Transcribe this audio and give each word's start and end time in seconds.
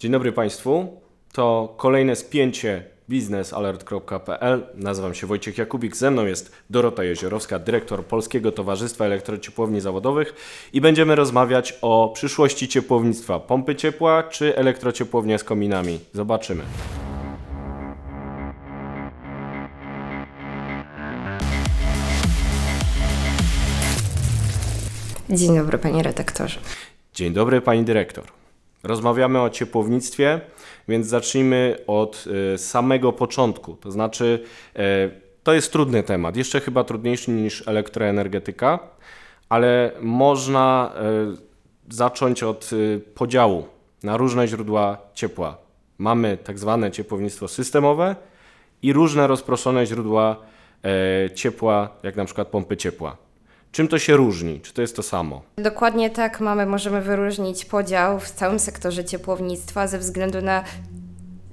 Dzień 0.00 0.12
dobry 0.12 0.32
Państwu. 0.32 1.00
To 1.32 1.74
kolejne 1.76 2.16
spięcie 2.16 2.84
biznesalert.pl. 3.08 4.66
Nazywam 4.74 5.14
się 5.14 5.26
Wojciech 5.26 5.58
Jakubik. 5.58 5.96
Ze 5.96 6.10
mną 6.10 6.26
jest 6.26 6.52
Dorota 6.70 7.04
Jeziorowska, 7.04 7.58
dyrektor 7.58 8.04
Polskiego 8.04 8.52
Towarzystwa 8.52 9.04
Elektrociepłowni 9.04 9.80
Zawodowych 9.80 10.34
i 10.72 10.80
będziemy 10.80 11.14
rozmawiać 11.14 11.78
o 11.82 12.10
przyszłości 12.14 12.68
ciepłownictwa. 12.68 13.40
Pompy 13.40 13.76
ciepła 13.76 14.22
czy 14.22 14.56
elektrociepłownia 14.56 15.38
z 15.38 15.44
kominami? 15.44 15.98
Zobaczymy. 16.12 16.62
Dzień 25.30 25.56
dobry, 25.56 25.78
panie 25.78 26.02
redaktorze. 26.02 26.60
Dzień 27.14 27.32
dobry 27.32 27.60
Pani 27.60 27.84
Dyrektor. 27.84 28.39
Rozmawiamy 28.82 29.40
o 29.40 29.50
ciepłownictwie, 29.50 30.40
więc 30.88 31.06
zacznijmy 31.06 31.76
od 31.86 32.24
e, 32.54 32.58
samego 32.58 33.12
początku. 33.12 33.74
To 33.74 33.90
znaczy, 33.90 34.44
e, 34.76 35.10
to 35.42 35.52
jest 35.52 35.72
trudny 35.72 36.02
temat, 36.02 36.36
jeszcze 36.36 36.60
chyba 36.60 36.84
trudniejszy 36.84 37.30
niż 37.30 37.68
elektroenergetyka, 37.68 38.78
ale 39.48 39.92
można 40.00 40.92
e, 40.96 41.94
zacząć 41.94 42.42
od 42.42 42.70
podziału 43.14 43.66
na 44.02 44.16
różne 44.16 44.48
źródła 44.48 44.98
ciepła. 45.14 45.56
Mamy 45.98 46.38
tak 46.44 46.58
zwane 46.58 46.90
ciepłownictwo 46.90 47.48
systemowe 47.48 48.16
i 48.82 48.92
różne 48.92 49.26
rozproszone 49.26 49.86
źródła 49.86 50.36
ciepła, 51.34 51.88
jak 52.02 52.16
na 52.16 52.24
przykład 52.24 52.48
pompy 52.48 52.76
ciepła. 52.76 53.16
Czym 53.72 53.88
to 53.88 53.98
się 53.98 54.16
różni? 54.16 54.60
Czy 54.60 54.72
to 54.72 54.82
jest 54.82 54.96
to 54.96 55.02
samo? 55.02 55.42
Dokładnie 55.56 56.10
tak 56.10 56.40
mamy, 56.40 56.66
możemy 56.66 57.00
wyróżnić 57.00 57.64
podział 57.64 58.20
w 58.20 58.30
całym 58.30 58.58
sektorze 58.58 59.04
ciepłownictwa 59.04 59.86
ze 59.86 59.98
względu 59.98 60.42
na 60.42 60.64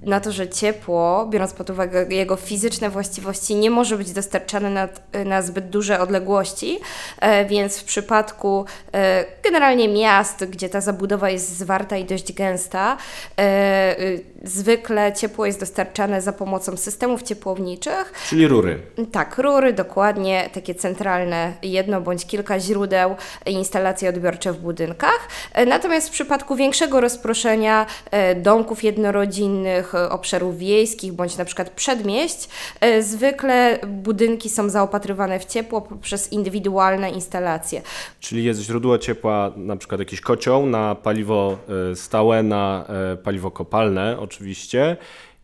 na 0.02 0.20
to, 0.20 0.32
że 0.32 0.48
ciepło, 0.48 1.28
biorąc 1.30 1.54
pod 1.54 1.70
uwagę 1.70 2.06
jego 2.10 2.36
fizyczne 2.36 2.90
właściwości, 2.90 3.56
nie 3.56 3.70
może 3.70 3.98
być 3.98 4.12
dostarczane 4.12 4.70
na, 4.70 4.88
na 5.26 5.42
zbyt 5.42 5.70
duże 5.70 6.00
odległości, 6.00 6.80
e, 7.20 7.46
więc 7.46 7.78
w 7.78 7.84
przypadku 7.84 8.66
e, 8.94 9.26
generalnie 9.44 9.90
miast, 9.90 10.46
gdzie 10.46 10.70
ta 10.70 10.82
zabudowa 10.82 11.30
jest 11.30 11.58
zwarta 11.58 11.98
i 11.98 12.06
dość 12.06 12.34
gęsta, 12.34 12.98
e, 13.40 13.96
zwykle 14.44 15.14
ciepło 15.14 15.46
jest 15.46 15.60
dostarczane 15.60 16.22
za 16.22 16.34
pomocą 16.34 16.78
systemów 16.78 17.24
ciepłowniczych, 17.24 18.14
Czyli 18.30 18.48
rury. 18.48 18.80
Tak, 19.12 19.38
rury, 19.38 19.74
dokładnie, 19.74 20.50
takie 20.54 20.76
centralne, 20.76 21.54
jedno 21.64 22.02
bądź 22.02 22.26
kilka 22.26 22.60
źródeł, 22.60 23.16
instalacje 23.46 24.10
odbiorcze 24.10 24.54
w 24.54 24.58
budynkach. 24.58 25.28
Natomiast 25.68 26.08
w 26.08 26.12
przypadku 26.12 26.56
większego 26.56 27.02
rozproszenia 27.02 27.86
domków 28.36 28.84
jednorodzinnych, 28.84 29.94
obszarów 30.10 30.58
wiejskich 30.58 31.14
bądź 31.14 31.38
na 31.38 31.46
przykład 31.46 31.70
przedmieść, 31.70 32.50
e, 32.82 33.04
zwykle 33.04 33.80
budynki 33.88 34.50
są 34.50 34.70
zaopatrywane 34.70 35.40
w 35.40 35.46
ciepło 35.46 35.82
poprzez 35.82 36.32
indywidualne 36.32 37.10
instalacje. 37.10 37.82
Czyli 38.20 38.44
jest 38.44 38.62
źródło 38.62 38.98
ciepła, 38.98 39.52
na 39.56 39.78
przykład 39.78 40.00
jakiś 40.00 40.22
kocioł 40.22 40.66
na 40.66 40.96
paliwo 40.96 41.58
e, 41.92 41.96
stałe, 41.96 42.44
na 42.44 42.86
e, 43.14 43.18
paliwo 43.18 43.52
kopalne 43.52 44.18
oczywiście 44.20 44.98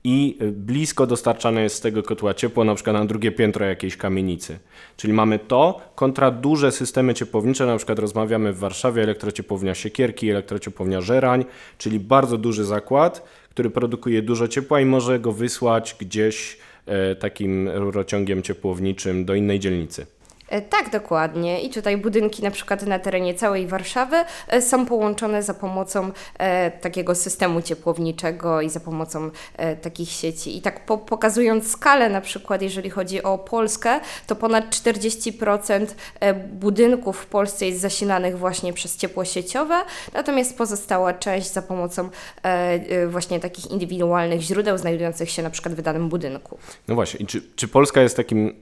i 0.03 0.37
blisko 0.51 1.07
dostarczane 1.07 1.63
jest 1.63 1.75
z 1.75 1.79
tego 1.79 2.03
kotła 2.03 2.33
ciepło, 2.33 2.63
na 2.63 2.75
przykład 2.75 2.95
na 2.95 3.05
drugie 3.05 3.31
piętro 3.31 3.65
jakiejś 3.65 3.97
kamienicy. 3.97 4.59
Czyli 4.97 5.13
mamy 5.13 5.39
to 5.39 5.81
kontra 5.95 6.31
duże 6.31 6.71
systemy 6.71 7.13
ciepłownicze, 7.13 7.65
na 7.65 7.77
przykład 7.77 7.99
rozmawiamy 7.99 8.53
w 8.53 8.59
Warszawie 8.59 9.03
elektrociepłownia 9.03 9.75
Siekierki, 9.75 10.29
elektrociepłownia 10.29 11.01
Żerań, 11.01 11.45
czyli 11.77 11.99
bardzo 11.99 12.37
duży 12.37 12.65
zakład, 12.65 13.23
który 13.49 13.69
produkuje 13.69 14.21
dużo 14.21 14.47
ciepła 14.47 14.81
i 14.81 14.85
może 14.85 15.19
go 15.19 15.31
wysłać 15.31 15.95
gdzieś 15.99 16.57
e, 16.85 17.15
takim 17.15 17.69
rurociągiem 17.69 18.41
ciepłowniczym 18.41 19.25
do 19.25 19.35
innej 19.35 19.59
dzielnicy. 19.59 20.05
E, 20.49 20.61
Tak, 20.61 20.89
dokładnie. 20.91 21.61
I 21.61 21.69
tutaj 21.69 21.97
budynki 21.97 22.43
na 22.43 22.51
przykład 22.51 22.85
na 22.85 22.99
terenie 22.99 23.33
całej 23.33 23.67
Warszawy 23.67 24.15
e, 24.47 24.61
są 24.61 24.85
połączone 24.85 25.43
za 25.43 25.53
pomocą 25.53 26.11
e, 26.37 26.71
takiego 26.71 27.15
systemu 27.15 27.61
ciepłowniczego 27.61 28.61
i 28.61 28.69
za 28.69 28.79
pomocą 28.79 29.31
e, 29.57 29.75
takich 29.75 30.09
sieci. 30.09 30.57
I 30.57 30.61
tak 30.61 30.85
po, 30.85 30.97
pokazując 30.97 31.71
skalę 31.71 32.09
na 32.09 32.21
przykład, 32.21 32.61
jeżeli 32.61 32.89
chodzi 32.89 33.23
o 33.23 33.37
Polskę, 33.37 33.99
to 34.27 34.35
ponad 34.35 34.69
40% 34.69 35.85
e, 36.19 36.33
budynków 36.33 37.17
w 37.17 37.25
Polsce 37.25 37.65
jest 37.65 37.79
zasilanych 37.79 38.37
właśnie 38.37 38.73
przez 38.73 38.97
ciepło 38.97 39.25
sieciowe, 39.25 39.75
natomiast 40.13 40.57
pozostała 40.57 41.13
część 41.13 41.51
za 41.51 41.61
pomocą 41.61 42.09
e, 42.43 43.07
właśnie 43.07 43.39
takich 43.39 43.71
indywidualnych 43.71 44.41
źródeł 44.41 44.77
znajdujących 44.77 45.29
się 45.29 45.43
na 45.43 45.49
przykład 45.49 45.75
w 45.75 45.81
danym 45.81 46.09
budynku. 46.09 46.57
No 46.87 46.95
właśnie, 46.95 47.19
i 47.19 47.25
czy, 47.25 47.41
czy 47.55 47.67
Polska 47.67 48.01
jest 48.01 48.17
takim 48.17 48.53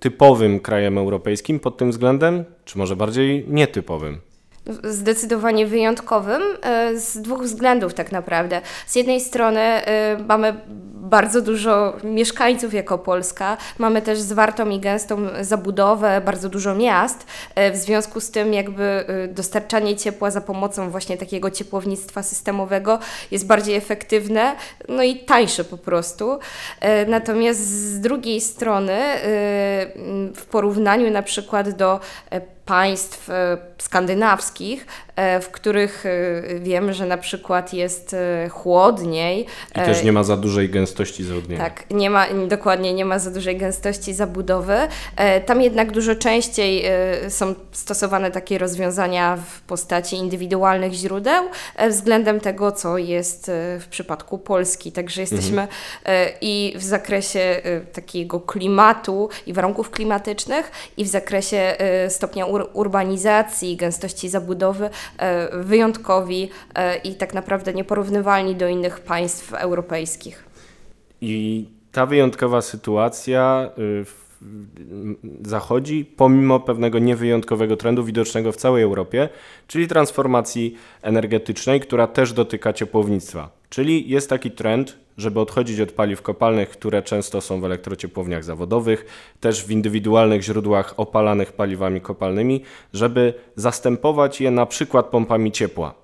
typowym 0.00 0.60
krajem 0.60 0.98
europejskim 1.20 1.60
pod 1.60 1.76
tym 1.76 1.90
względem, 1.90 2.44
czy 2.64 2.78
może 2.78 2.96
bardziej 2.96 3.44
nietypowym? 3.48 4.20
Zdecydowanie 4.84 5.66
wyjątkowym 5.66 6.42
e, 6.62 6.96
z 6.98 7.22
dwóch 7.22 7.42
względów, 7.42 7.94
tak 7.94 8.12
naprawdę. 8.12 8.60
Z 8.86 8.96
jednej 8.96 9.20
strony 9.20 9.60
e, 9.60 10.18
mamy 10.28 10.54
bardzo 10.94 11.40
dużo 11.40 11.96
mieszkańców 12.04 12.74
jako 12.74 12.98
Polska, 12.98 13.56
mamy 13.78 14.02
też 14.02 14.18
zwartą 14.20 14.68
i 14.68 14.80
gęstą 14.80 15.16
zabudowę, 15.40 16.20
bardzo 16.24 16.48
dużo 16.48 16.74
miast. 16.74 17.26
E, 17.54 17.72
W 17.72 17.76
związku 17.76 18.20
z 18.20 18.30
tym, 18.30 18.54
jakby 18.54 19.04
dostarczanie 19.28 19.96
ciepła 19.96 20.30
za 20.30 20.40
pomocą 20.40 20.90
właśnie 20.90 21.16
takiego 21.16 21.50
ciepłownictwa 21.50 22.22
systemowego 22.22 22.98
jest 23.30 23.46
bardziej 23.46 23.74
efektywne, 23.76 24.56
no 24.88 25.02
i 25.02 25.16
tańsze 25.16 25.64
po 25.64 25.78
prostu. 25.78 26.38
Natomiast 27.06 27.60
z 27.60 28.00
drugiej 28.00 28.40
strony, 28.40 28.98
w 30.34 30.46
porównaniu 30.50 31.10
na 31.10 31.22
przykład 31.22 31.70
do 31.70 32.00
państw 32.64 33.30
e, 33.30 33.58
skandynawskich, 33.78 34.86
e, 35.16 35.40
w 35.40 35.50
których 35.50 36.06
e, 36.06 36.10
wiem, 36.60 36.92
że 36.92 37.06
na 37.06 37.18
przykład 37.18 37.72
jest 37.74 38.16
chłodniej. 38.50 39.46
I 39.70 39.74
też 39.74 40.04
nie 40.04 40.12
ma 40.12 40.24
za 40.24 40.36
dużej 40.36 40.70
gęstości 40.70 41.24
zaodnienia. 41.24 41.64
Tak, 41.64 41.84
nie 41.90 42.10
ma, 42.10 42.26
dokładnie 42.48 42.94
nie 42.94 43.04
ma 43.04 43.18
za 43.18 43.30
dużej 43.30 43.56
gęstości 43.56 44.14
zabudowy. 44.14 44.76
Tam 45.46 45.62
jednak 45.62 45.92
dużo 45.92 46.14
częściej 46.14 46.84
są 47.28 47.54
stosowane 47.72 48.30
takie 48.30 48.58
rozwiązania 48.58 49.36
w 49.36 49.60
postaci 49.60 50.16
indywidualnych 50.16 50.92
źródeł 50.92 51.44
względem 51.88 52.40
tego, 52.40 52.72
co 52.72 52.98
jest 52.98 53.50
w 53.80 53.86
przypadku 53.90 54.38
Polski. 54.38 54.92
Także 54.92 55.20
jesteśmy 55.20 55.68
e, 56.04 56.32
i 56.40 56.74
w 56.76 56.82
zakresie 56.82 57.62
takiego 57.92 58.40
klimatu 58.40 59.28
i 59.46 59.52
warunków 59.52 59.90
klimatycznych, 59.90 60.70
i 60.96 61.04
w 61.04 61.08
zakresie 61.08 61.76
stopnia 62.08 62.46
ur 62.64 62.90
urbanizacji, 62.90 63.76
gęstości 63.76 64.28
zabudowy 64.28 64.90
e, 65.18 65.62
wyjątkowi 65.62 66.50
e, 66.74 66.96
i 66.96 67.14
tak 67.14 67.34
naprawdę 67.34 67.72
nieporównywalni 67.74 68.54
do 68.54 68.68
innych 68.68 69.00
państw 69.00 69.54
europejskich. 69.54 70.44
I 71.20 71.66
ta 71.92 72.06
wyjątkowa 72.06 72.62
sytuacja 72.62 73.70
y, 73.78 74.04
zachodzi 75.42 76.04
pomimo 76.04 76.60
pewnego 76.60 76.98
niewyjątkowego 76.98 77.76
trendu 77.76 78.04
widocznego 78.04 78.52
w 78.52 78.56
całej 78.56 78.82
Europie, 78.82 79.28
czyli 79.66 79.88
transformacji 79.88 80.76
energetycznej, 81.02 81.80
która 81.80 82.06
też 82.06 82.32
dotyka 82.32 82.72
ciepłownictwa. 82.72 83.50
Czyli 83.68 84.10
jest 84.10 84.30
taki 84.30 84.50
trend, 84.50 84.96
żeby 85.20 85.40
odchodzić 85.40 85.80
od 85.80 85.92
paliw 85.92 86.22
kopalnych, 86.22 86.70
które 86.70 87.02
często 87.02 87.40
są 87.40 87.60
w 87.60 87.64
elektrociepłowniach 87.64 88.44
zawodowych, 88.44 89.06
też 89.40 89.64
w 89.64 89.70
indywidualnych 89.70 90.42
źródłach 90.42 90.94
opalanych 90.96 91.52
paliwami 91.52 92.00
kopalnymi, 92.00 92.62
żeby 92.92 93.34
zastępować 93.56 94.40
je 94.40 94.50
na 94.50 94.66
przykład 94.66 95.06
pompami 95.06 95.52
ciepła. 95.52 95.94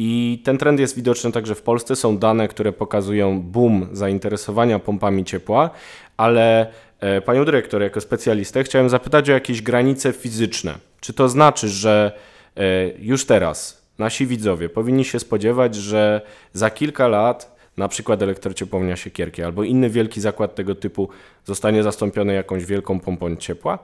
I 0.00 0.42
ten 0.44 0.58
trend 0.58 0.80
jest 0.80 0.96
widoczny 0.96 1.32
także 1.32 1.54
w 1.54 1.62
Polsce. 1.62 1.96
Są 1.96 2.18
dane, 2.18 2.48
które 2.48 2.72
pokazują 2.72 3.42
boom 3.42 3.88
zainteresowania 3.92 4.78
pompami 4.78 5.24
ciepła, 5.24 5.70
ale 6.16 6.66
e, 7.00 7.20
panią 7.20 7.44
dyrektor, 7.44 7.82
jako 7.82 8.00
specjalistę, 8.00 8.64
chciałem 8.64 8.88
zapytać 8.88 9.30
o 9.30 9.32
jakieś 9.32 9.62
granice 9.62 10.12
fizyczne. 10.12 10.74
Czy 11.00 11.12
to 11.12 11.28
znaczy, 11.28 11.68
że 11.68 12.12
e, 12.56 12.62
już 12.98 13.26
teraz 13.26 13.82
nasi 13.98 14.26
widzowie 14.26 14.68
powinni 14.68 15.04
się 15.04 15.20
spodziewać, 15.20 15.74
że 15.74 16.20
za 16.52 16.70
kilka 16.70 17.08
lat 17.08 17.57
na 17.78 17.88
przykład 17.88 18.22
elektrociepłownia 18.22 18.96
Siekierki 18.96 19.42
albo 19.42 19.64
inny 19.64 19.90
wielki 19.90 20.20
zakład 20.20 20.54
tego 20.54 20.74
typu 20.74 21.08
zostanie 21.44 21.82
zastąpiony 21.82 22.34
jakąś 22.34 22.64
wielką 22.64 23.00
pompą 23.00 23.36
ciepła? 23.36 23.78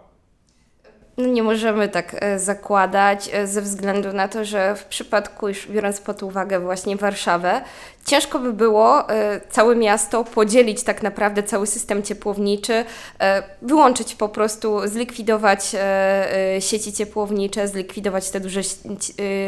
No 1.17 1.27
nie 1.27 1.43
możemy 1.43 1.89
tak 1.89 2.17
e, 2.21 2.39
zakładać 2.39 3.31
e, 3.33 3.47
ze 3.47 3.63
względu 3.63 4.13
na 4.13 4.29
to, 4.29 4.45
że 4.45 4.77
w 4.77 4.85
przypadku, 4.85 5.49
już 5.49 5.69
biorąc 5.69 6.01
pod 6.01 6.23
uwagę 6.23 6.61
właśnie 6.61 6.97
Warszawę, 6.97 7.61
ciężko 8.05 8.39
by 8.39 8.53
było 8.53 9.11
e, 9.11 9.41
całe 9.51 9.77
miasto 9.77 10.25
podzielić 10.25 10.83
tak 10.83 11.03
naprawdę 11.03 11.43
cały 11.43 11.67
system 11.67 12.03
ciepłowniczy, 12.03 12.85
e, 13.21 13.43
wyłączyć 13.63 14.15
po 14.15 14.29
prostu, 14.29 14.89
zlikwidować 14.89 15.61
e, 15.75 16.57
sieci 16.61 16.93
ciepłownicze, 16.93 17.69
zlikwidować 17.69 18.31
te 18.31 18.41
duże 18.41 18.61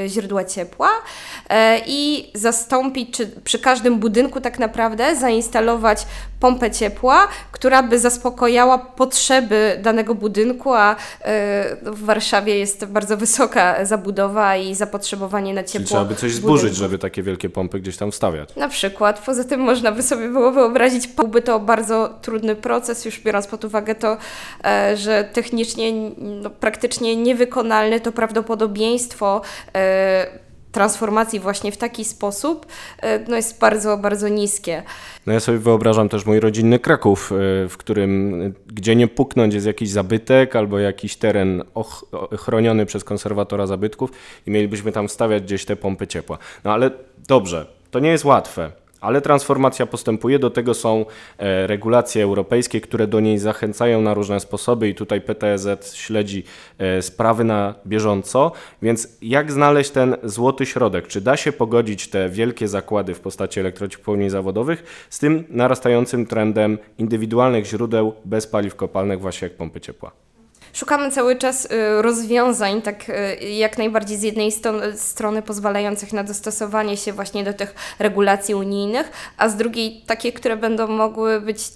źródła 0.06 0.44
ciepła 0.44 0.88
i 1.86 2.30
zastąpić, 2.34 3.16
czy 3.16 3.26
przy 3.26 3.58
każdym 3.58 3.98
budynku 3.98 4.40
tak 4.40 4.58
naprawdę 4.58 5.16
zainstalować 5.16 6.06
pompę 6.40 6.70
ciepła, 6.70 7.28
która 7.52 7.82
by 7.82 7.98
zaspokojała 7.98 8.78
potrzeby 8.78 9.80
danego 9.82 10.14
budynku, 10.14 10.74
a 10.74 10.96
w 11.82 12.04
Warszawie 12.04 12.58
jest 12.58 12.84
bardzo 12.84 13.16
wysoka 13.16 13.84
zabudowa 13.84 14.56
i 14.56 14.74
zapotrzebowanie 14.74 15.54
na 15.54 15.62
ciepło. 15.62 15.72
Czyli 15.72 15.84
trzeba 15.84 16.04
by 16.04 16.14
coś 16.14 16.34
zburzyć, 16.34 16.76
żeby 16.76 16.98
takie 16.98 17.22
wielkie 17.22 17.50
pompy 17.50 17.80
gdzieś 17.80 17.96
tam 17.96 18.12
wstawiać. 18.12 18.45
Na 18.56 18.68
przykład. 18.68 19.22
Poza 19.26 19.44
tym 19.44 19.60
można 19.60 19.92
by 19.92 20.02
sobie 20.02 20.28
było 20.28 20.52
wyobrazić, 20.52 21.08
byłby 21.08 21.42
to 21.42 21.60
bardzo 21.60 22.10
trudny 22.22 22.56
proces, 22.56 23.04
już 23.04 23.20
biorąc 23.20 23.46
pod 23.46 23.64
uwagę 23.64 23.94
to, 23.94 24.16
e, 24.64 24.96
że 24.96 25.24
technicznie 25.32 25.92
no, 26.18 26.50
praktycznie 26.50 27.16
niewykonalne 27.16 28.00
to 28.00 28.12
prawdopodobieństwo 28.12 29.40
e, 29.74 30.26
transformacji 30.72 31.40
właśnie 31.40 31.72
w 31.72 31.76
taki 31.76 32.04
sposób 32.04 32.66
e, 33.00 33.18
no, 33.28 33.36
jest 33.36 33.58
bardzo, 33.58 33.96
bardzo 33.96 34.28
niskie. 34.28 34.82
No 35.26 35.32
ja 35.32 35.40
sobie 35.40 35.58
wyobrażam 35.58 36.08
też 36.08 36.26
mój 36.26 36.40
rodzinny 36.40 36.78
Kraków, 36.78 37.32
w 37.68 37.74
którym 37.78 38.54
gdzie 38.66 38.96
nie 38.96 39.08
puknąć 39.08 39.54
jest 39.54 39.66
jakiś 39.66 39.90
zabytek 39.90 40.56
albo 40.56 40.78
jakiś 40.78 41.16
teren 41.16 41.62
och- 41.74 42.36
chroniony 42.36 42.86
przez 42.86 43.04
konserwatora 43.04 43.66
zabytków 43.66 44.10
i 44.46 44.50
mielibyśmy 44.50 44.92
tam 44.92 45.08
wstawiać 45.08 45.42
gdzieś 45.42 45.64
te 45.64 45.76
pompy 45.76 46.06
ciepła. 46.06 46.38
No 46.64 46.72
ale 46.72 46.90
dobrze, 47.28 47.75
to 47.90 47.98
nie 47.98 48.10
jest 48.10 48.24
łatwe. 48.24 48.70
Ale 49.00 49.20
transformacja 49.20 49.86
postępuje, 49.86 50.38
do 50.38 50.50
tego 50.50 50.74
są 50.74 51.04
e, 51.38 51.66
regulacje 51.66 52.22
europejskie, 52.22 52.80
które 52.80 53.06
do 53.06 53.20
niej 53.20 53.38
zachęcają 53.38 54.00
na 54.00 54.14
różne 54.14 54.40
sposoby 54.40 54.88
i 54.88 54.94
tutaj 54.94 55.20
PTZ 55.20 55.94
śledzi 55.94 56.44
e, 56.78 57.02
sprawy 57.02 57.44
na 57.44 57.74
bieżąco, 57.86 58.52
więc 58.82 59.08
jak 59.22 59.52
znaleźć 59.52 59.90
ten 59.90 60.16
złoty 60.22 60.66
środek? 60.66 61.06
Czy 61.06 61.20
da 61.20 61.36
się 61.36 61.52
pogodzić 61.52 62.08
te 62.08 62.28
wielkie 62.28 62.68
zakłady 62.68 63.14
w 63.14 63.20
postaci 63.20 63.60
elektrociepłowni 63.60 64.30
zawodowych 64.30 65.06
z 65.10 65.18
tym 65.18 65.44
narastającym 65.48 66.26
trendem 66.26 66.78
indywidualnych 66.98 67.66
źródeł 67.66 68.14
bez 68.24 68.46
paliw 68.46 68.74
kopalnych, 68.74 69.20
właśnie 69.20 69.48
jak 69.48 69.56
pompy 69.56 69.80
ciepła? 69.80 70.25
Szukamy 70.76 71.10
cały 71.10 71.36
czas 71.36 71.64
y, 71.64 72.02
rozwiązań, 72.02 72.82
tak 72.82 73.08
y, 73.08 73.44
jak 73.44 73.78
najbardziej 73.78 74.18
z 74.18 74.22
jednej 74.22 74.52
strony 74.96 75.42
pozwalających 75.42 76.12
na 76.12 76.24
dostosowanie 76.24 76.96
się 76.96 77.12
właśnie 77.12 77.44
do 77.44 77.52
tych 77.52 77.74
regulacji 77.98 78.54
unijnych, 78.54 79.10
a 79.36 79.48
z 79.48 79.56
drugiej 79.56 80.02
takie, 80.06 80.32
które 80.32 80.56
będą 80.56 80.86
mogły 80.86 81.40
być 81.40 81.68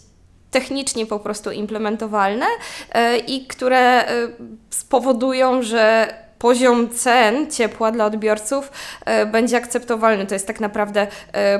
technicznie 0.50 1.06
po 1.06 1.18
prostu 1.18 1.50
implementowalne 1.50 2.46
y, 2.46 3.18
i 3.18 3.46
które 3.46 4.04
spowodują, 4.70 5.62
że 5.62 6.14
poziom 6.38 6.88
cen 6.88 7.50
ciepła 7.50 7.92
dla 7.92 8.06
odbiorców 8.06 8.72
będzie 9.32 9.56
akceptowalny. 9.56 10.26
To 10.26 10.34
jest 10.34 10.46
tak 10.46 10.60
naprawdę 10.60 11.06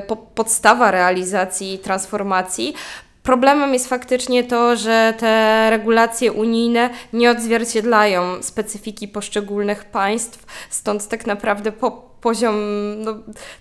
po, 0.07 0.15
podstawa 0.15 0.91
realizacji 0.91 1.79
transformacji. 1.79 2.75
Problemem 3.23 3.73
jest 3.73 3.87
faktycznie 3.89 4.43
to, 4.43 4.75
że 4.75 5.13
te 5.17 5.67
regulacje 5.69 6.31
unijne 6.31 6.89
nie 7.13 7.31
odzwierciedlają 7.31 8.43
specyfiki 8.43 9.07
poszczególnych 9.07 9.85
państw, 9.85 10.45
stąd 10.69 11.07
tak 11.07 11.27
naprawdę 11.27 11.71
po, 11.71 12.10
poziom, 12.21 12.55
no, 13.03 13.13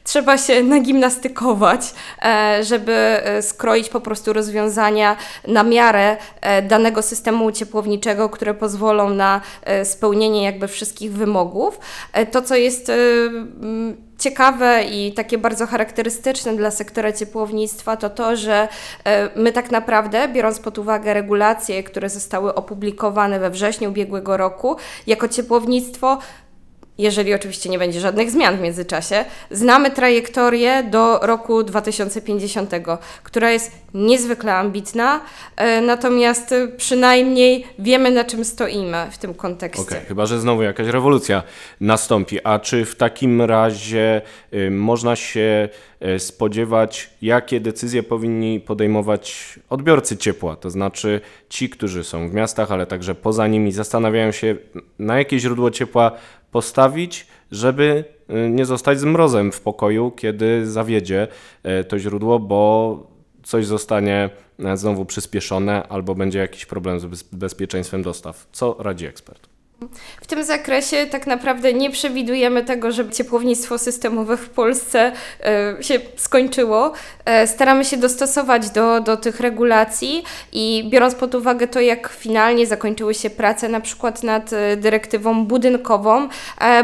trzeba 0.04 0.38
się 0.38 0.62
nagimnastykować, 0.62 1.80
e, 2.22 2.64
żeby 2.64 2.92
e, 2.92 3.42
skroić 3.42 3.88
po 3.88 4.00
prostu 4.00 4.32
rozwiązania 4.32 5.16
na 5.48 5.62
miarę 5.62 6.16
e, 6.40 6.62
danego 6.62 7.02
systemu 7.02 7.52
ciepłowniczego, 7.52 8.28
które 8.28 8.54
pozwolą 8.54 9.10
na 9.10 9.40
spełnienie 9.84 10.44
jakby 10.44 10.68
wszystkich 10.68 11.12
wymogów. 11.12 11.80
To, 12.30 12.42
co 12.42 12.56
jest 12.56 12.92
ciekawe 14.18 14.84
i 14.84 15.12
takie 15.12 15.38
bardzo 15.38 15.66
charakterystyczne 15.66 16.56
dla 16.56 16.70
sektora 16.70 17.12
ciepłownictwa, 17.12 17.96
to 17.96 18.10
to, 18.10 18.36
że 18.36 18.68
my 19.36 19.52
tak 19.52 19.70
naprawdę, 19.70 20.28
biorąc 20.28 20.60
pod 20.60 20.78
uwagę 20.78 21.14
regulacje, 21.14 21.82
które 21.82 22.08
zostały 22.08 22.54
opublikowane 22.54 23.38
we 23.38 23.50
wrześniu 23.50 23.88
ubiegłego 23.90 24.36
roku, 24.36 24.76
jako 25.06 25.28
ciepłownictwo 25.28 26.18
jeżeli 27.02 27.34
oczywiście 27.34 27.70
nie 27.70 27.78
będzie 27.78 28.00
żadnych 28.00 28.30
zmian 28.30 28.56
w 28.56 28.60
międzyczasie, 28.60 29.24
znamy 29.50 29.90
trajektorię 29.90 30.82
do 30.82 31.18
roku 31.18 31.62
2050, 31.62 32.70
która 33.22 33.50
jest 33.50 33.72
niezwykle 33.94 34.54
ambitna, 34.54 35.20
e, 35.56 35.80
natomiast 35.80 36.54
przynajmniej 36.76 37.66
wiemy 37.78 38.10
na 38.10 38.24
czym 38.24 38.44
stoimy 38.44 39.06
w 39.10 39.18
tym 39.18 39.34
kontekście. 39.34 39.82
Okej, 39.82 40.00
chyba 40.08 40.26
że 40.26 40.40
znowu 40.40 40.62
jakaś 40.62 40.86
rewolucja 40.86 41.42
nastąpi. 41.80 42.38
A 42.44 42.58
czy 42.58 42.84
w 42.84 42.96
takim 42.96 43.42
razie 43.42 44.22
y, 44.54 44.70
można 44.70 45.16
się 45.16 45.68
y, 46.16 46.18
spodziewać, 46.18 47.10
jakie 47.22 47.60
decyzje 47.60 48.02
powinni 48.02 48.60
podejmować 48.60 49.58
odbiorcy 49.70 50.16
ciepła? 50.16 50.56
To 50.56 50.70
znaczy 50.70 51.20
ci, 51.48 51.68
którzy 51.68 52.04
są 52.04 52.28
w 52.28 52.34
miastach, 52.34 52.72
ale 52.72 52.86
także 52.86 53.14
poza 53.14 53.46
nimi, 53.46 53.72
zastanawiają 53.72 54.32
się, 54.32 54.56
na 54.98 55.18
jakie 55.18 55.38
źródło 55.38 55.70
ciepła 55.70 56.12
postawić, 56.50 57.26
żeby 57.50 58.04
y, 58.46 58.50
nie 58.50 58.64
zostać 58.64 59.00
z 59.00 59.04
mrozem 59.04 59.52
w 59.52 59.60
pokoju, 59.60 60.10
kiedy 60.10 60.70
zawiedzie 60.70 61.28
y, 61.80 61.84
to 61.84 61.98
źródło, 61.98 62.38
bo 62.38 63.10
coś 63.42 63.66
zostanie 63.66 64.30
e, 64.58 64.76
znowu 64.76 65.04
przyspieszone 65.04 65.88
albo 65.88 66.14
będzie 66.14 66.38
jakiś 66.38 66.66
problem 66.66 67.00
z 67.00 67.04
bez- 67.04 67.22
bezpieczeństwem 67.22 68.02
dostaw. 68.02 68.46
Co 68.52 68.76
radzi 68.78 69.06
ekspert? 69.06 69.49
W 70.20 70.26
tym 70.26 70.44
zakresie 70.44 71.06
tak 71.06 71.26
naprawdę 71.26 71.72
nie 71.72 71.90
przewidujemy 71.90 72.64
tego, 72.64 72.92
żeby 72.92 73.12
ciepłownictwo 73.12 73.78
systemowe 73.78 74.36
w 74.36 74.48
Polsce 74.48 75.12
e, 75.44 75.82
się 75.82 76.00
skończyło. 76.16 76.92
E, 77.24 77.46
staramy 77.46 77.84
się 77.84 77.96
dostosować 77.96 78.70
do, 78.70 79.00
do 79.00 79.16
tych 79.16 79.40
regulacji 79.40 80.24
i 80.52 80.88
biorąc 80.90 81.14
pod 81.14 81.34
uwagę 81.34 81.68
to, 81.68 81.80
jak 81.80 82.08
finalnie 82.08 82.66
zakończyły 82.66 83.14
się 83.14 83.30
prace 83.30 83.68
na 83.68 83.80
przykład 83.80 84.22
nad 84.22 84.52
e, 84.52 84.76
dyrektywą 84.76 85.46
budynkową, 85.46 86.28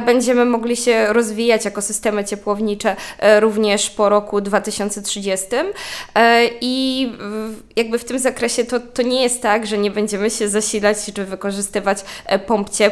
będziemy 0.06 0.44
mogli 0.44 0.76
się 0.76 1.06
rozwijać 1.12 1.64
jako 1.64 1.82
systemy 1.82 2.24
ciepłownicze 2.24 2.96
również 3.40 3.90
po 3.90 4.08
roku 4.08 4.40
2030. 4.40 5.46
E, 6.14 6.42
I 6.60 7.12
jakby 7.76 7.98
w 7.98 8.04
tym 8.04 8.18
zakresie 8.18 8.64
to, 8.64 8.80
to 8.80 9.02
nie 9.02 9.22
jest 9.22 9.42
tak, 9.42 9.66
że 9.66 9.78
nie 9.78 9.90
będziemy 9.90 10.30
się 10.30 10.48
zasilać 10.48 10.96
czy 11.14 11.24
wykorzystywać 11.24 11.98
pomp 12.46 12.70
ciepła 12.70 12.85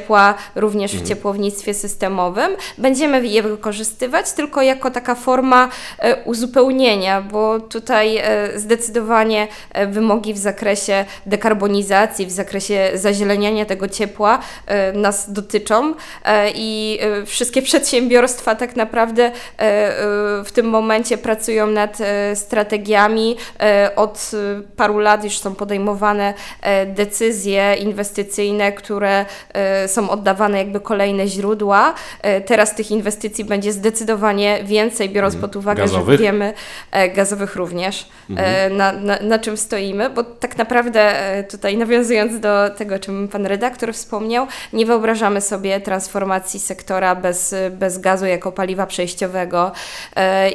również 0.54 0.92
w 0.92 1.08
ciepłownictwie 1.08 1.74
systemowym. 1.74 2.56
Będziemy 2.78 3.26
je 3.26 3.42
wykorzystywać 3.42 4.32
tylko 4.32 4.62
jako 4.62 4.90
taka 4.90 5.14
forma 5.14 5.68
e, 5.98 6.24
uzupełnienia, 6.24 7.22
bo 7.22 7.60
tutaj 7.60 8.16
e, 8.16 8.58
zdecydowanie 8.58 9.48
e, 9.72 9.86
wymogi 9.86 10.34
w 10.34 10.38
zakresie 10.38 11.04
dekarbonizacji, 11.26 12.26
w 12.26 12.30
zakresie 12.30 12.90
zazieleniania 12.94 13.64
tego 13.64 13.88
ciepła 13.88 14.38
nas 14.94 15.32
dotyczą 15.32 15.94
i 16.54 16.98
wszystkie 17.26 17.62
przedsiębiorstwa 17.70 18.54
tak 18.54 18.76
naprawdę 18.76 19.30
w 20.44 20.48
tym 20.54 20.66
momencie 20.66 21.18
pracują 21.18 21.66
nad 21.66 21.98
strategiami. 22.34 23.36
Od 23.96 24.30
paru 24.76 24.98
lat 24.98 25.24
już 25.24 25.38
są 25.38 25.54
podejmowane 25.54 26.34
decyzje 26.86 27.74
inwestycyjne, 27.74 28.72
które 28.72 29.26
są 29.88 30.10
oddawane 30.10 30.58
jakby 30.58 30.80
kolejne 30.80 31.28
źródła. 31.28 31.94
E, 32.22 32.40
Teraz 32.40 32.74
tych 32.74 32.90
inwestycji 32.90 33.44
będzie 33.44 33.72
zdecydowanie 33.72 34.60
więcej, 34.64 35.10
biorąc 35.10 35.36
pod 35.36 35.56
uwagę, 35.56 35.82
Gazowych? 35.82 36.18
że 36.18 36.24
wiemy, 36.24 36.54
e, 36.90 37.08
gazowych 37.08 37.56
również, 37.56 38.08
e, 38.36 38.70
na, 38.70 38.92
na, 38.92 39.18
na 39.20 39.38
czym 39.38 39.56
stoimy, 39.56 40.10
bo 40.10 40.24
tak 40.24 40.58
naprawdę 40.58 41.14
tutaj 41.50 41.76
nawiązując 41.76 42.40
do 42.40 42.70
tego, 42.70 42.94
o 42.94 42.98
czym 42.98 43.28
pan 43.28 43.46
redaktor 43.46 43.94
wspomniał, 43.94 44.46
nie 44.72 44.86
wyobrażamy 44.86 45.40
sobie 45.40 45.80
transformacji 45.80 46.60
sektora 46.60 47.14
bez, 47.14 47.54
bez 47.70 47.98
gazu 47.98 48.26
jako 48.26 48.52
paliwa 48.52 48.86
przejściowego 48.86 49.72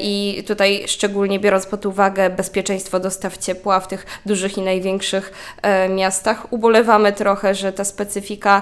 i 0.02 0.44
tutaj 0.48 0.84
szczególnie 0.88 1.40
biorąc 1.40 1.66
pod 1.66 1.86
uwagę 1.86 2.30
bezpieczeństwo 2.30 3.00
dostaw 3.00 3.38
ciepła 3.38 3.80
w 3.80 3.88
tych 3.88 4.06
dużych 4.26 4.58
i 4.58 4.62
największych 4.62 5.32
miastach, 5.90 6.54
ubolewamy 6.54 7.14
trochę, 7.14 7.56
że 7.56 7.74
ta 7.74 7.84
specyfika 7.84 8.62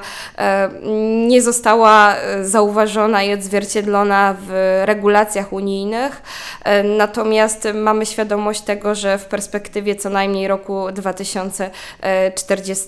nie 1.27 1.41
została 1.41 2.15
e, 2.15 2.45
zauważona 2.45 3.23
i 3.23 3.33
odzwierciedlona 3.33 4.35
w 4.47 4.81
regulacjach 4.85 5.53
unijnych. 5.53 6.21
E, 6.63 6.83
Natomiast 6.83 7.67
mamy 7.73 8.05
świadomość 8.05 8.61
tego, 8.61 8.95
że 8.95 9.17
w 9.17 9.25
perspektywie 9.25 9.95
co 9.95 10.09
najmniej 10.09 10.47
roku 10.47 10.91
2040 10.91 12.85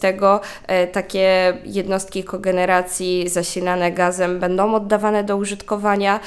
e, 0.67 0.87
takie 0.87 1.57
jednostki 1.65 2.23
kogeneracji 2.23 3.29
zasilane 3.29 3.91
gazem 3.91 4.39
będą 4.39 4.75
oddawane 4.75 5.23
do 5.23 5.37
użytkowania, 5.37 6.19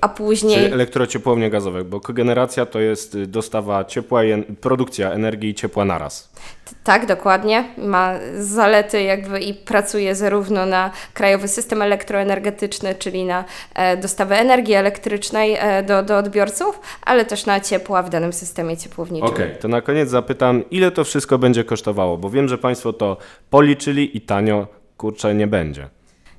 a 0.00 0.08
później. 0.08 0.56
Czyli 0.58 0.72
elektrociepłownie 0.72 1.50
gazowe, 1.50 1.84
bo 1.84 2.00
kogeneracja 2.00 2.66
to 2.66 2.80
jest 2.80 3.22
dostawa 3.22 3.84
ciepła, 3.84 4.20
produkcja 4.60 5.10
energii 5.10 5.50
i 5.50 5.54
ciepła 5.54 5.84
naraz. 5.84 6.30
Tak, 6.84 7.06
dokładnie. 7.06 7.64
Ma 7.78 8.14
zalety 8.38 9.02
jakby 9.02 9.40
i 9.40 9.54
pracuje 9.54 10.14
zarówno 10.14 10.66
na 10.66 10.90
krajowy 11.14 11.48
system 11.48 11.82
elektroenergetyczny, 11.82 12.94
czyli 12.94 13.24
na 13.24 13.44
e, 13.74 13.96
dostawę 13.96 14.38
energii 14.38 14.74
elektrycznej 14.74 15.56
e, 15.58 15.82
do, 15.82 16.02
do 16.02 16.18
odbiorców, 16.18 16.80
ale 17.02 17.24
też 17.24 17.46
na 17.46 17.60
ciepła 17.60 18.02
w 18.02 18.10
danym 18.10 18.32
systemie 18.32 18.76
ciepłowniczym. 18.76 19.28
Okej, 19.28 19.56
to 19.60 19.68
na 19.68 19.80
koniec 19.80 20.08
zapytam, 20.08 20.62
ile 20.70 20.90
to 20.90 21.04
wszystko 21.04 21.38
będzie 21.38 21.64
kosztowało, 21.64 22.16
bo 22.16 22.30
wiem, 22.30 22.48
że 22.48 22.58
Państwo 22.58 22.92
to 22.92 23.16
policzyli 23.50 24.16
i 24.16 24.20
tanio, 24.20 24.66
kurczę, 24.96 25.34
nie 25.34 25.46
będzie. 25.46 25.88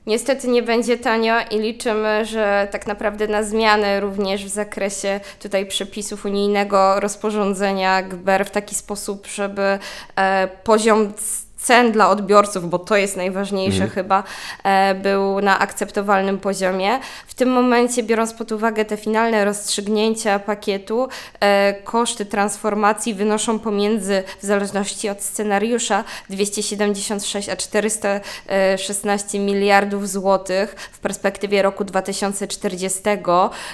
Niestety 0.08 0.48
nie 0.48 0.63
będzie 0.63 0.98
tanio 0.98 1.36
i 1.51 1.60
liczymy, 1.60 2.25
że 2.25 2.67
tak 2.72 2.88
naprawdę 2.88 3.27
na 3.27 3.43
zmiany 3.43 4.00
również 4.00 4.46
w 4.46 4.50
zakresie 4.50 5.20
tutaj 5.39 5.65
przepisów 5.65 6.25
unijnego 6.25 7.00
rozporządzenia 7.00 8.01
GBER 8.01 8.46
w 8.46 8.51
taki 8.51 8.75
sposób, 8.75 9.27
żeby 9.27 9.79
e, 10.15 10.48
poziom 10.63 11.13
cen 11.62 11.91
dla 11.91 12.10
odbiorców, 12.10 12.70
bo 12.70 12.80
to 12.80 12.96
jest 12.96 13.18
najważniejsze 13.18 13.88
chyba, 13.88 14.24
e, 14.63 14.96
był 14.96 15.41
na 15.41 15.60
akceptowalnym 15.60 16.38
poziomie. 16.39 17.00
W 17.27 17.34
tym 17.34 17.50
momencie, 17.50 18.03
biorąc 18.03 18.34
pod 18.34 18.51
uwagę 18.51 18.86
te 18.86 18.98
finalne 18.98 19.46
rozstrzygnięcia 19.46 20.39
pakietu, 20.39 21.08
e, 21.39 21.74
koszty 21.74 22.25
transformacji 22.25 23.13
wynoszą 23.13 23.60
pomiędzy, 23.60 24.24
w 24.41 24.46
zależności 24.46 25.10
od 25.10 25.22
scenariusza, 25.22 26.03
276 26.30 27.50
a 27.50 27.56
416 27.56 29.39
miliardów 29.39 30.10
złotych 30.10 30.75
w 30.91 31.00
perspektywie 31.00 31.62
roku 31.62 31.84
2040, 31.84 33.00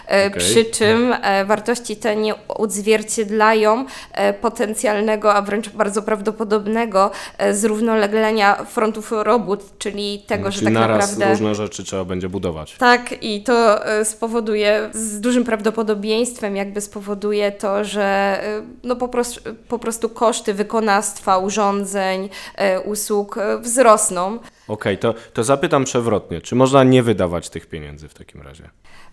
e, 0.08 0.28
Okej. 0.28 0.32
przy 0.38 0.66
czym 0.66 1.16
e, 1.22 1.46
wartości 1.46 1.96
te 1.96 2.16
nie 2.16 2.48
odzwierciedlają 2.48 3.86
e, 4.12 4.34
potencjalnego, 4.34 5.34
a 5.34 5.42
wręcz 5.42 5.70
bardzo 5.70 6.02
prawdopodobnego 6.02 7.12
e, 7.38 7.54
zrównoleglenia 7.78 8.66
frontów 8.66 9.12
robót, 9.12 9.78
czyli 9.78 10.24
tego, 10.28 10.52
że 10.52 10.60
Czyli 10.60 10.66
tak 10.66 10.74
naprawdę... 10.74 11.30
różne 11.30 11.56
rzeczy 11.56 11.84
trzeba 11.84 12.06
będzie 12.06 12.30
budować. 12.30 12.76
Tak, 12.78 13.24
i 13.24 13.44
to 13.44 13.86
e, 13.86 14.06
spowoduje 14.06 14.90
z 14.94 15.22
dużym 15.22 15.44
prawdopodobieństwem, 15.44 16.56
jakby 16.56 16.82
spowoduje 16.82 17.52
to, 17.52 17.84
że 17.84 18.04
e, 18.44 18.62
no 18.84 18.96
po, 18.96 19.08
prostu, 19.08 19.42
po 19.68 19.80
prostu 19.80 20.10
koszty 20.10 20.54
wykonawstwa, 20.54 21.38
urządzeń, 21.38 22.30
e, 22.56 22.82
usług 22.82 23.36
wzrosną. 23.62 24.40
Okej, 24.68 24.98
to, 24.98 25.14
to 25.34 25.44
zapytam 25.44 25.84
przewrotnie, 25.84 26.42
czy 26.42 26.56
można 26.56 26.84
nie 26.84 27.04
wydawać 27.04 27.50
tych 27.50 27.66
pieniędzy 27.66 28.08
w 28.08 28.14
takim 28.14 28.42
razie? 28.42 28.70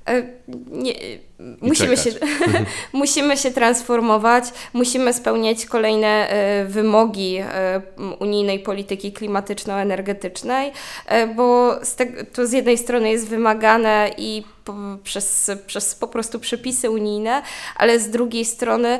E, 0.09 0.23
Nie, 0.71 0.94
musimy, 1.60 1.96
się, 1.96 2.12
czekać. 2.12 2.28
musimy 2.92 3.36
się 3.36 3.50
transformować, 3.50 4.44
musimy 4.72 5.12
spełniać 5.12 5.66
kolejne 5.66 6.28
e, 6.28 6.64
wymogi 6.64 7.36
e, 7.36 7.82
unijnej 8.20 8.58
polityki 8.58 9.12
klimatyczno-energetycznej, 9.12 10.72
e, 11.06 11.26
bo 11.26 11.74
to 12.32 12.46
z 12.46 12.52
jednej 12.52 12.78
strony 12.78 13.10
jest 13.10 13.28
wymagane 13.28 14.10
i 14.18 14.44
przez, 15.02 15.50
przez 15.66 15.94
po 15.94 16.08
prostu 16.08 16.40
przepisy 16.40 16.90
unijne, 16.90 17.42
ale 17.76 18.00
z 18.00 18.10
drugiej 18.10 18.44
strony 18.44 18.98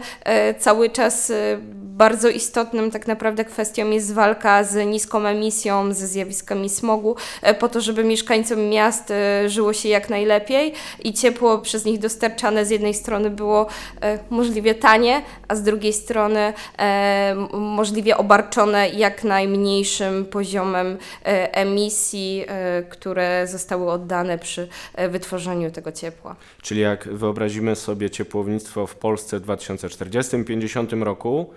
cały 0.59 0.91
czas 0.91 1.33
bardzo 1.75 2.29
istotnym 2.29 2.91
tak 2.91 3.07
naprawdę 3.07 3.45
kwestią 3.45 3.91
jest 3.91 4.15
walka 4.15 4.65
z 4.65 4.87
niską 4.87 5.27
emisją, 5.27 5.95
ze 5.95 6.07
zjawiskami 6.07 6.69
smogu, 6.69 7.17
po 7.59 7.69
to, 7.69 7.81
żeby 7.81 8.05
mieszkańcom 8.05 8.69
miast 8.69 9.13
żyło 9.47 9.73
się 9.73 9.89
jak 9.89 10.11
najlepiej 10.11 10.73
i 11.05 11.13
ciepło 11.13 11.59
przez 11.59 11.85
nich 11.85 11.99
dostarczane 12.25 12.67
z 12.67 12.71
jednej 12.71 12.95
strony 12.95 13.31
było 13.31 13.67
e, 14.01 14.19
możliwie 14.31 14.75
tanie, 14.75 15.23
a 15.49 15.55
z 15.55 15.63
drugiej 15.63 15.93
strony 15.93 16.53
e, 16.79 17.35
możliwie 17.53 18.17
obarczone 18.17 18.89
jak 18.89 19.25
najmniejszym 19.25 20.25
poziomem 20.25 20.99
e, 21.25 21.55
emisji, 21.55 22.45
które 22.91 23.47
zostały 23.47 23.91
oddane 23.91 24.39
przy 24.39 24.69
wytworzeniu 25.09 25.71
tego 25.71 25.93
ciepła. 25.93 26.37
Czyli 26.63 26.81
jak 26.81 27.09
wyobrazimy 27.09 27.77
sobie 27.77 28.11
ciepłownictwo 28.11 28.87
w 28.87 28.97
Polsce 28.97 29.41
w 29.41 29.47
2040-50 29.47 31.03
roku, 31.03 31.51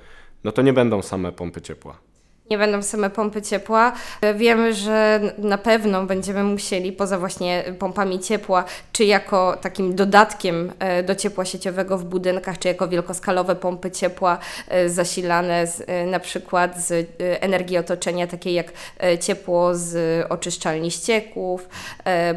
no 0.43 0.51
to 0.51 0.61
nie 0.61 0.73
będą 0.73 1.01
same 1.01 1.31
pompy 1.31 1.61
ciepła. 1.61 2.06
Nie 2.49 2.57
będą 2.57 2.81
same 2.81 3.09
pompy 3.09 3.41
ciepła. 3.41 3.91
E, 4.21 4.33
Wiemy, 4.33 4.73
że 4.73 5.19
na 5.37 5.57
pewno 5.57 6.05
będziemy 6.05 6.43
musieli, 6.43 6.91
poza 6.91 7.19
właśnie 7.19 7.63
pompami 7.79 8.19
ciepła, 8.19 8.63
czy 8.91 9.05
jako 9.05 9.57
takim 9.61 9.95
dodatkiem 9.95 10.73
e, 10.79 11.03
do 11.03 11.15
ciepła 11.15 11.45
sieciowego 11.45 11.97
w 11.97 12.03
budynkach, 12.05 12.59
czy 12.59 12.67
jako 12.67 12.87
wielkoskalowe 12.87 13.55
pompy 13.55 13.91
ciepła 13.91 14.37
e, 14.67 14.89
zasilane 14.89 15.67
z, 15.67 15.87
na 16.11 16.19
przykład 16.19 16.81
z 16.81 17.09
energii 17.19 17.77
otoczenia, 17.77 18.27
takiej 18.27 18.53
jak 18.53 18.71
ciepło 19.19 19.75
z 19.75 20.25
oczyszczalni 20.31 20.91
ścieków, 20.91 21.69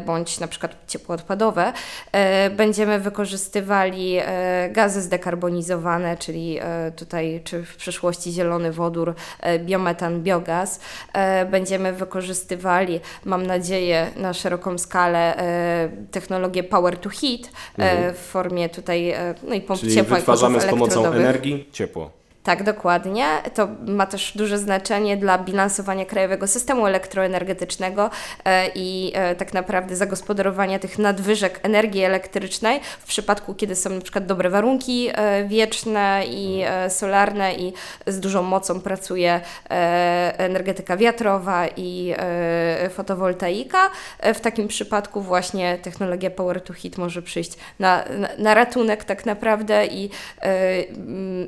bądź 0.05 0.39
na 0.39 0.47
przykład 0.47 0.75
ciepło 0.87 1.15
odpadowe, 1.15 1.73
będziemy 2.51 2.99
wykorzystywali 2.99 4.19
gazy 4.71 5.01
zdekarbonizowane, 5.01 6.17
czyli 6.17 6.59
tutaj, 6.95 7.41
czy 7.43 7.63
w 7.63 7.75
przyszłości 7.75 8.31
zielony 8.31 8.71
wodór, 8.71 9.15
e, 9.39 9.59
biometan, 10.01 10.23
biogaz. 10.23 10.79
E, 11.13 11.45
Będziemy 11.45 11.93
wykorzystywali, 11.93 12.99
mam 13.25 13.45
nadzieję, 13.45 14.07
na 14.15 14.33
szeroką 14.33 14.77
skalę 14.77 15.37
e, 15.37 15.89
technologię 16.11 16.63
power 16.63 16.97
to 16.97 17.09
heat 17.09 17.51
e, 17.77 18.13
w 18.13 18.17
formie 18.17 18.69
tutaj, 18.69 19.13
no 19.43 19.55
i 19.55 19.61
pomp 19.61 19.79
Czyli 19.79 19.95
ciepła 19.95 20.17
i 20.17 20.19
wytwarzamy 20.19 20.61
z 20.61 20.65
pomocą 20.65 21.05
energii 21.05 21.69
ciepło. 21.71 22.20
Tak, 22.43 22.63
dokładnie. 22.63 23.25
To 23.53 23.67
ma 23.87 24.05
też 24.05 24.37
duże 24.37 24.57
znaczenie 24.57 25.17
dla 25.17 25.37
bilansowania 25.37 26.05
krajowego 26.05 26.47
systemu 26.47 26.87
elektroenergetycznego 26.87 28.09
e, 28.45 28.67
i 28.75 29.11
e, 29.15 29.35
tak 29.35 29.53
naprawdę 29.53 29.95
zagospodarowania 29.95 30.79
tych 30.79 30.99
nadwyżek 30.99 31.59
energii 31.63 32.03
elektrycznej 32.03 32.79
w 32.99 33.05
przypadku, 33.05 33.53
kiedy 33.53 33.75
są 33.75 33.89
na 33.89 34.01
przykład 34.01 34.25
dobre 34.25 34.49
warunki 34.49 35.09
e, 35.11 35.45
wieczne 35.47 36.23
i 36.27 36.63
solarne 36.89 37.55
i 37.55 37.73
z 38.07 38.19
dużą 38.19 38.43
mocą 38.43 38.81
pracuje 38.81 39.41
energetyka 40.37 40.97
wiatrowa 40.97 41.67
i 41.67 42.13
fotowoltaika. 42.89 43.89
W 44.33 44.39
takim 44.39 44.67
przypadku 44.67 45.21
właśnie 45.21 45.77
technologia 45.77 46.29
Power 46.29 46.61
to 46.61 46.73
Heat 46.73 46.97
może 46.97 47.21
przyjść 47.21 47.51
na, 47.79 48.03
na, 48.37 48.53
ratunek 48.53 49.03
tak 49.03 49.25
naprawdę 49.25 49.87
i 49.87 50.09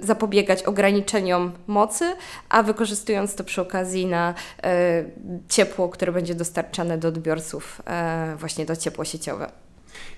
zapobiegać 0.02 0.64
ograniczeniom 0.84 1.52
mocy, 1.68 2.16
a 2.50 2.64
wykorzystując 2.64 3.36
to 3.36 3.44
przy 3.44 3.62
okazji 3.62 4.06
na 4.06 4.34
e, 4.64 5.04
ciepło, 5.50 5.90
które 5.90 6.12
będzie 6.12 6.36
dostarczane 6.36 6.98
do 6.98 7.08
odbiorców, 7.08 7.82
e, 7.88 8.36
właśnie 8.40 8.66
to 8.66 8.76
ciepło 8.76 9.06
sieciowe. 9.06 9.52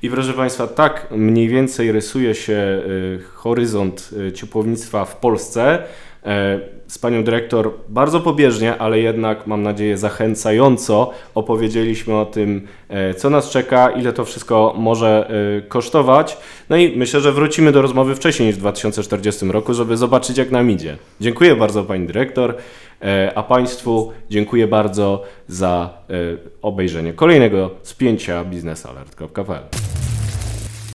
I 0.01 0.09
proszę 0.09 0.33
Państwa, 0.33 0.67
tak 0.67 1.07
mniej 1.11 1.49
więcej 1.49 1.91
rysuje 1.91 2.35
się 2.35 2.53
y, 2.53 3.19
horyzont 3.33 4.09
ciepłownictwa 4.33 5.05
w 5.05 5.15
Polsce. 5.15 5.83
Z 6.87 6.97
Panią 6.97 7.23
Dyrektor 7.23 7.71
bardzo 7.89 8.19
pobieżnie, 8.19 8.77
ale 8.77 8.99
jednak 8.99 9.47
mam 9.47 9.63
nadzieję 9.63 9.97
zachęcająco 9.97 11.11
opowiedzieliśmy 11.35 12.15
o 12.15 12.25
tym, 12.25 12.67
e, 12.89 13.13
co 13.13 13.29
nas 13.29 13.49
czeka, 13.49 13.89
ile 13.89 14.13
to 14.13 14.25
wszystko 14.25 14.73
może 14.77 15.29
e, 15.57 15.61
kosztować. 15.61 16.37
No 16.69 16.77
i 16.77 16.97
myślę, 16.97 17.21
że 17.21 17.31
wrócimy 17.31 17.71
do 17.71 17.81
rozmowy 17.81 18.15
wcześniej 18.15 18.47
niż 18.47 18.55
w 18.55 18.59
2040 18.59 19.45
roku, 19.45 19.73
żeby 19.73 19.97
zobaczyć 19.97 20.37
jak 20.37 20.51
nam 20.51 20.71
idzie. 20.71 20.97
Dziękuję 21.21 21.55
bardzo 21.55 21.83
Pani 21.83 22.07
Dyrektor, 22.07 22.55
e, 23.01 23.31
a 23.35 23.43
Państwu 23.43 24.11
dziękuję 24.29 24.67
bardzo 24.67 25.23
za 25.47 25.89
obejrzenie 26.61 27.13
kolejnego 27.13 27.69
spięcia 27.83 28.45
biznesalert.pl. 28.45 29.63